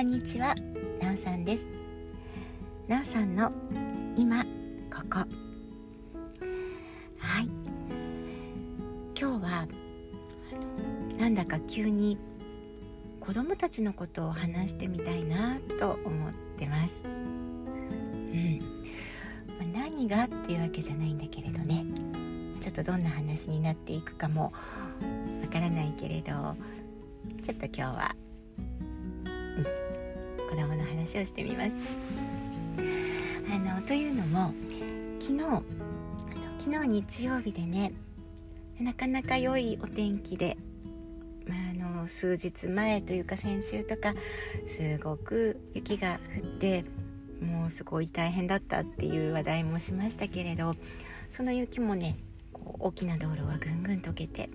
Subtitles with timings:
[0.00, 0.54] んにちは、
[0.98, 1.64] なおさんです。
[2.88, 3.52] なおさんの
[4.16, 5.18] 今ここ。
[7.18, 7.48] はい。
[9.14, 9.68] 今日は
[11.18, 12.16] なんだか急に
[13.20, 16.94] 子供たちのことを話してみたいなと思ってます。
[17.04, 18.58] うん。
[19.58, 21.84] ま、何がっていうわけじゃないんだけれどね。
[22.62, 24.54] ちょっとどんな話になっていくかも
[25.42, 26.56] わからないけれど
[27.42, 28.16] ちょっと今日は、
[30.50, 31.72] 子供の話をしてみます。
[33.48, 34.52] あのというのも
[35.20, 35.62] 昨日あの
[36.58, 37.92] 昨日日曜日でね
[38.80, 40.56] なかなか良いお天気で、
[41.46, 41.58] まあ、
[41.94, 44.12] あの数日前というか先週とか
[44.76, 46.84] すごく雪が降って
[47.40, 50.74] もうすごい大変だったっていう話題もしましたけれど
[51.30, 52.18] その雪もね
[52.52, 54.50] こう大きな道路はぐんぐん溶けて、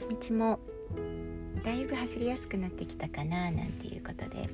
[0.00, 0.60] うん、道も
[1.64, 4.48] だいぶ走りやすくなってきたかななんていうことで、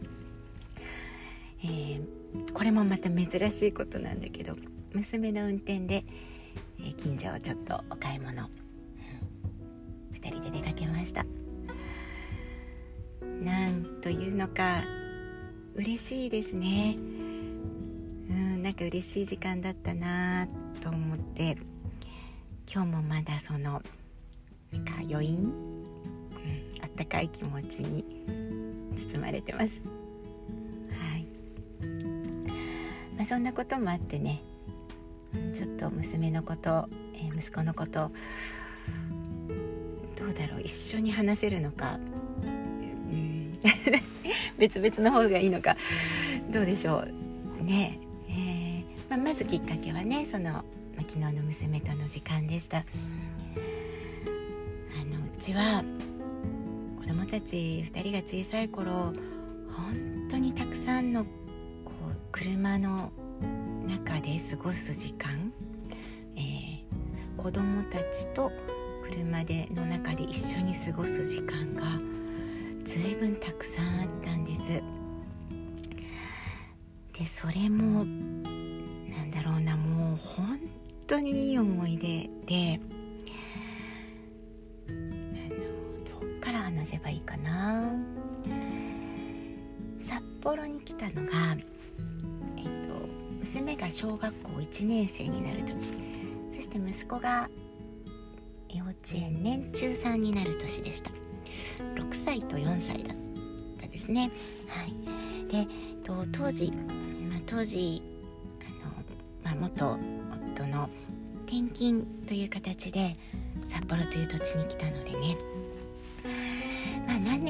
[1.64, 4.56] えー、これもまた珍しいことなんだけど
[4.92, 6.04] 娘の運転で、
[6.80, 8.48] えー、近所をちょっとお買い物、
[10.14, 11.24] 2人で出かけました。
[13.40, 14.82] なんというのか
[15.74, 16.96] 嬉しいですね。
[16.96, 20.48] うんなんか嬉しい時間だったな
[20.82, 21.56] と思って
[22.72, 23.80] 今日もまだその
[24.72, 25.65] なんか余韻
[26.96, 28.04] ったかい気持ちに
[28.96, 29.80] 包まれてます。
[30.90, 31.26] はい
[33.16, 34.42] まあ、そんなこともあってね
[35.54, 38.10] ちょっと娘のこと、えー、息子のこと
[40.18, 41.98] どうだろう一緒に話せるのか、
[42.42, 43.52] うん、
[44.58, 45.76] 別々の方がいいのか
[46.50, 47.04] どうでしょ
[47.60, 50.64] うねえー、まあ、まずきっかけはねその、ま、
[51.00, 52.78] 昨日の娘との時間でした。
[52.78, 52.84] あ
[55.04, 55.84] のうちは
[57.26, 59.14] たち2人が小さい頃本
[60.30, 61.30] 当にたくさんのこ
[62.10, 63.10] う車の
[63.86, 65.52] 中で過ごす時間、
[66.36, 68.52] えー、子供たちと
[69.08, 71.82] 車での中で一緒に過ごす時間が
[72.84, 74.60] 随分たくさんあったんです。
[77.18, 80.60] でそれもなんだろうなもう本
[81.06, 82.95] 当にいい思い出で。
[86.86, 87.92] せばいいかな。
[90.00, 91.56] 札幌に来たのが、
[92.56, 93.06] えっと、
[93.40, 95.90] 娘が小学校1年生になる時。
[96.54, 97.50] そして息子が
[98.72, 101.10] 幼稚園年中3になる年でした。
[101.94, 103.16] 6歳と4歳だっ
[103.80, 104.30] たですね。
[104.68, 104.94] はい。
[105.48, 105.66] でえっ
[106.04, 108.02] と当時、まあ、当時
[108.64, 108.92] あの、
[109.42, 109.98] まあ、元
[110.54, 110.88] 夫の
[111.46, 113.16] 転勤という形で
[113.68, 115.36] 札幌という土地に来たのでね、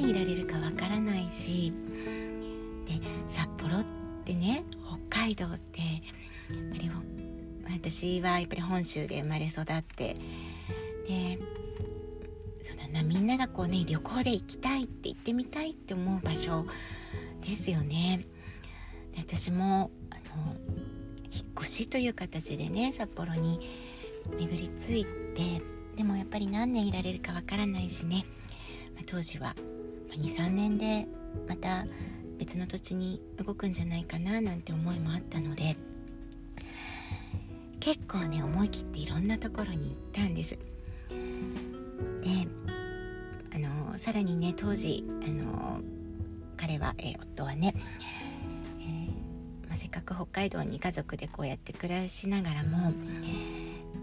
[0.06, 1.72] いられるかわからないし
[2.86, 3.84] で札幌っ
[4.24, 4.64] てね
[5.08, 6.90] 北海道ってやっぱり
[7.72, 9.64] 私はやっぱり本州で生まれ育っ
[9.96, 10.16] て
[11.08, 11.38] で
[12.64, 16.66] そうだなみんながこうね旅行で行きたいって行ってみたいって思う場所
[17.44, 18.26] ですよね。
[19.12, 20.54] で私もあの
[21.32, 23.60] 引っ越しという形でね札幌に
[24.38, 25.62] 巡り着いて
[25.96, 28.24] でもやっぱり何年いられるかわからないしね
[28.96, 29.54] まあ、当時は
[30.18, 31.06] 23年で
[31.48, 31.86] また
[32.38, 35.76] 別の土地に動くんじゃないかななんて思いもあったので
[37.80, 40.50] 結構ね思い切っていろんなところに行ったんです。
[40.50, 40.58] で
[43.54, 45.80] あのさらにね当時あの
[46.56, 47.74] 彼は、え、夫はね、
[48.80, 52.92] えー、まあ、せっかく北海道に家族でこうやって暮らしながらも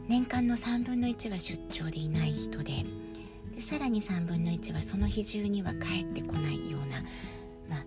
[0.07, 3.02] 年間の3分の1は出張でいない人で。
[3.55, 7.01] でさらに3分の1はその日中には帰ってこないような、
[7.69, 7.83] まあ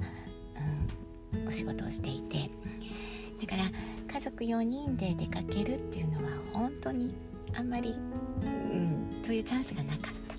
[1.40, 2.50] うん、お仕事をしていて。
[3.40, 3.64] だから
[4.14, 7.14] 家族4人で出かけるっていうのは本当に
[7.54, 10.36] あんまり、うん、そういうチャンスがなかった。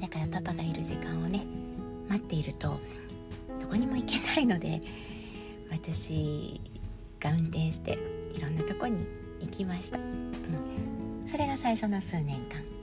[0.00, 1.44] だからパパがいる時間をね
[2.08, 2.80] 待っていると
[3.60, 4.80] どこにも行けないので
[5.70, 6.60] 私
[7.20, 7.98] が運転して
[8.34, 9.06] いろんなとこに
[9.40, 12.79] 行きました、うん、それが最初の数年間。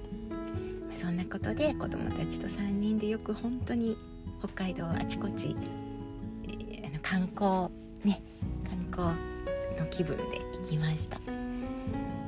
[0.98, 3.96] そんなことで子供たちと3人でよく本当に
[4.40, 5.56] 北海道あちこち、
[6.46, 7.70] えー、あの観光
[8.04, 8.20] ね
[8.68, 11.20] 観光の気分で行きました。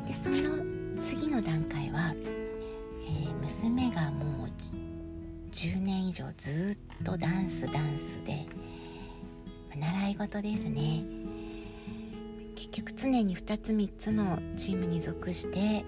[0.08, 0.64] でその
[1.02, 4.50] 次の段階は、えー、娘がもう
[5.52, 8.46] 10年以上ずっとダンスダンスで
[9.76, 11.04] 習い事ですね。
[12.56, 15.84] 結局常に2つ3つのチームに属して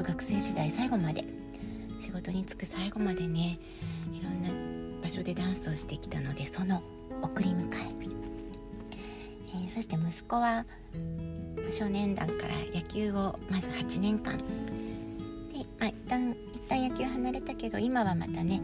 [0.00, 1.24] と学生時代最後まで
[2.00, 3.58] 仕事に就く最後までね
[4.12, 6.82] いろんな場所でダンスをしてきたのでその
[7.22, 7.90] 送り迎え
[9.52, 10.64] えー、そして息子は
[11.70, 14.38] 少年団から野球をまず8年間。
[14.38, 14.44] で、
[15.78, 18.62] まあ、一旦一旦野球離れたけど今はまたね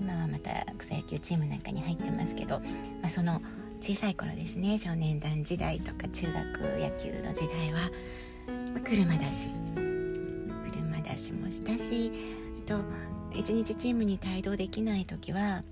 [0.00, 2.60] 今はまた草野球チームなんかに入ってますけど、
[3.02, 3.42] まあ、その
[3.80, 6.36] 小さい頃ですね少年団時代とか中学
[6.78, 7.90] 野球の時代は、
[8.84, 9.48] 車だし
[11.10, 12.12] 車出しもしたし
[12.66, 12.80] あと
[13.32, 15.62] 一日チームに帯同できない時は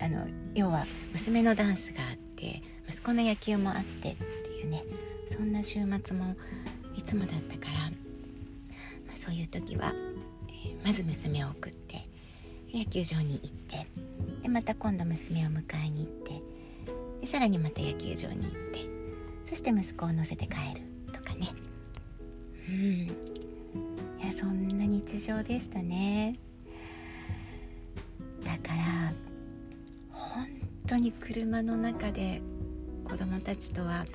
[0.00, 4.84] あの要は娘のダンスがあって息子の野球もあってっていうね
[5.30, 6.36] そんな週末も
[6.96, 7.72] いつもだったから、
[9.06, 9.92] まあ、そういう時は、
[10.48, 12.04] えー、まず娘を送って
[12.72, 13.86] 野球場に行って
[14.42, 16.42] でまた今度娘を迎えに行って
[17.20, 18.88] でさらにまた野球場に行って
[19.48, 20.82] そして息子を乗せて帰る
[21.12, 21.54] とかね。
[22.68, 23.37] うん。
[24.88, 26.34] 日常でしたね。
[28.44, 29.12] だから
[30.10, 30.46] 本
[30.86, 32.40] 当に車の中で
[33.04, 34.06] 子供たちとは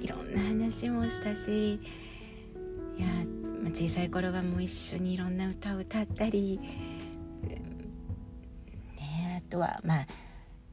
[0.00, 1.78] いろんな話もしたしい
[2.98, 3.06] や、
[3.74, 6.60] 小さい頃はもう一緒にいろんな歌を歌ったり、
[8.96, 10.06] ね、あとはまあ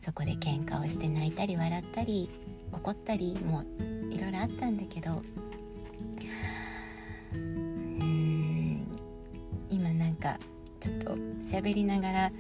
[0.02, 2.30] そこで喧嘩をして泣いたり笑ったり
[2.72, 3.64] 怒ったりも
[4.10, 5.22] いろいろあったんだけど
[11.60, 12.32] 喋りながら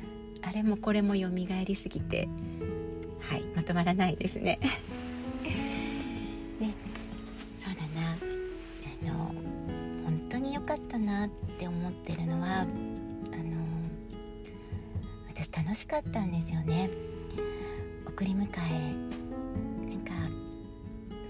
[0.41, 1.27] あれもこれも蘇
[1.65, 2.29] りすぎて
[3.19, 4.59] はいまとまらないですね。
[6.59, 6.67] で
[7.59, 8.13] そうだな。
[8.13, 9.25] あの
[10.05, 11.29] 本当に良かったなっ
[11.59, 12.69] て思ってるのはあの
[15.27, 16.89] 私楽しかったんですよね。
[18.07, 18.93] 送り迎え
[19.89, 20.13] なんか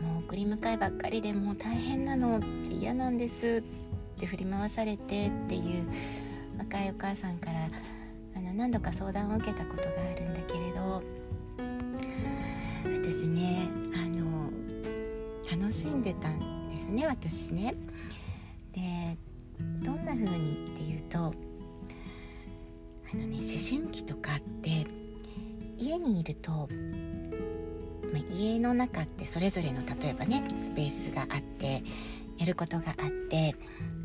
[0.05, 6.18] もう送り迎えばっかりでもう大変なのって嫌なんですって振り回されてっていう
[6.71, 7.67] 若いお母さんから
[8.35, 11.01] あの何度か相談を受けたことがあるんだけれど
[12.83, 14.51] 私ねあの
[15.49, 17.73] 楽しんでたんですね私ね。
[18.71, 19.17] で
[19.83, 21.21] どんな風にっていうとあ
[23.15, 24.85] のね思春期とかって
[25.75, 26.69] 家にいると、
[28.13, 31.81] ま、家の中ってそれぞれの例えばねスペースがあって
[32.37, 33.55] やることがあって、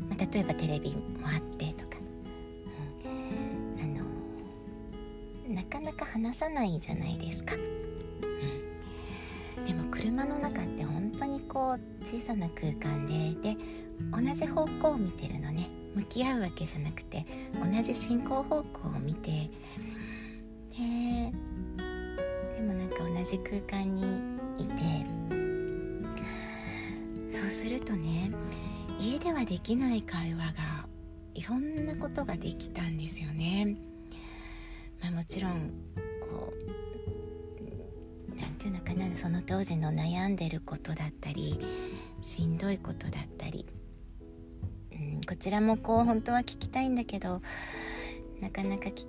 [0.09, 1.74] ま、例えばテレビもあって
[5.55, 7.55] なかなか話さないじゃないですか。
[9.57, 13.57] うん、でも車の中って本当にこう小さな空間でで
[14.11, 19.49] 同じ方向を見てるのね向き合うわけじゃなくて同じ進行方向を見て
[20.77, 21.31] で
[22.61, 24.03] もなんか同じ空間に
[24.57, 25.05] いて
[27.31, 28.29] そうするとね
[28.99, 30.87] 家ではできない会話が
[31.33, 33.94] いろんなことができたんですよね。
[35.05, 35.71] まあ、もちろん
[36.31, 36.51] こ
[38.27, 41.59] う何て言うのかなその当時の悩んでることだったり
[42.23, 43.67] しんどいことだったり、
[44.91, 47.43] うん、こちらもこう本当は聞きたいんだけど
[48.41, 49.05] なかなか聞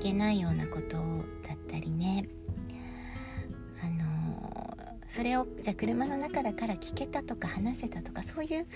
[0.00, 0.96] けないようなこと
[1.46, 2.28] だったりね。
[5.08, 8.66] それをじゃあ車の中だから聞けたとか話せたとかそういう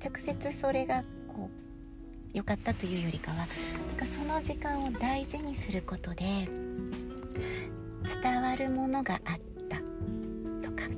[0.00, 1.64] 直接それがこう
[2.34, 3.46] 良かったというよりかはなん
[3.96, 6.48] かその時間を大事にすることで
[8.22, 9.38] 伝わるものがあっ
[9.68, 9.76] た
[10.68, 10.88] とか、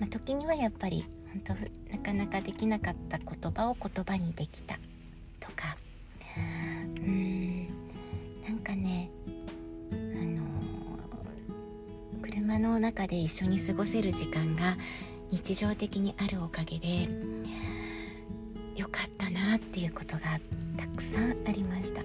[0.00, 1.04] まあ、時にはやっぱり
[1.46, 1.56] 本
[1.88, 4.78] 当なかなかできなかった言葉を言葉にできた
[5.38, 5.76] とか。
[6.96, 7.66] うーん。
[8.46, 9.08] なんかね
[12.22, 14.76] 車の中で一緒に過ごせる時間が
[15.30, 17.08] 日常的にあるおかげで
[19.92, 20.40] なっていうことが
[20.76, 22.02] たくさんありました。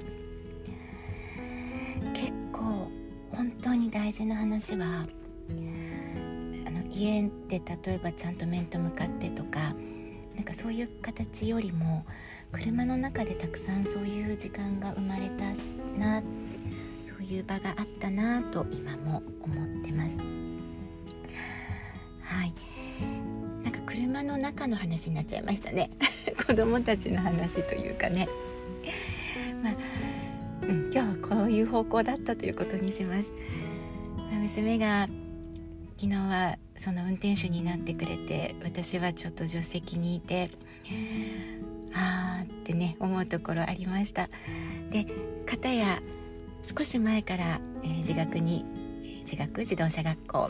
[2.13, 2.91] 結構
[3.31, 5.07] 本当に大事な話は
[6.65, 9.73] あの家で例えばちゃんと面と向かってとか
[10.35, 12.05] なんかそういう形よりも
[12.51, 15.45] 車の中でたくさんそういう時間が生まれた
[15.97, 16.59] なって
[17.05, 20.46] そういう場があったなと今も思ってます。
[24.27, 25.89] の中の話になっちゃいましたね。
[26.45, 28.27] 子供たちの話というかね。
[29.63, 29.73] まあ、
[30.63, 33.31] うん、今日はこういう方向だったということにします、
[34.29, 35.07] まあ、娘が
[35.97, 40.51] 昨日はその運転手になってくれて私はちょっと助手席にいて
[41.93, 44.29] あーってね思うところありました。
[44.91, 45.07] で
[45.45, 46.01] 片や
[46.77, 48.65] 少し前から、えー、自学に
[49.21, 50.49] 自学自動車学校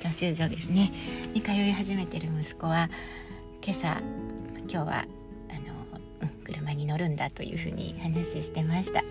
[0.00, 0.90] 教習所ですね。
[1.34, 2.88] に通い始めてる息子は
[3.62, 4.00] 今朝
[4.60, 9.04] 今日はあの、うん、車に乗るんだというふうに話してました。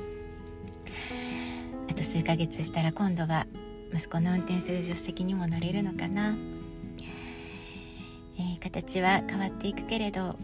[1.90, 3.46] あと数ヶ月したら今度は
[3.94, 6.36] 息子の運転する助手席にも乗れるのかな、
[8.38, 10.36] えー、形は変わっていくけれどあの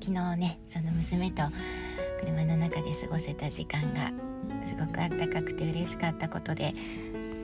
[0.00, 1.42] 昨日ねその娘と
[2.20, 4.10] 車の中で過ごせた時間が
[4.66, 6.74] すごくあったかくて嬉しかったことで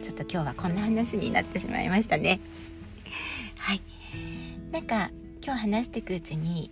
[0.03, 2.41] ちょっと今日はこんな話になってしまいましたね。
[3.57, 3.81] はい。
[4.73, 5.11] なんか
[5.45, 6.71] 今日話していくうちに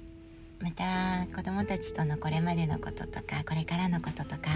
[0.60, 4.50] また子どもたちとのこれまでのこととかこれからのこととか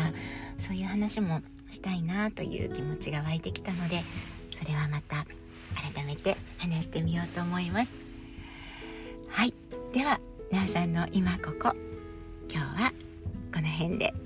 [0.66, 1.40] そういう話も
[1.70, 4.02] したいなという気持ちが湧いてきたので
[4.56, 5.24] それはまた
[5.94, 7.90] 改めて話してみようと思います。
[9.28, 9.54] はい。
[9.92, 11.74] ではなおさんの今ここ。
[12.50, 12.92] 今日は
[13.52, 14.23] この辺で。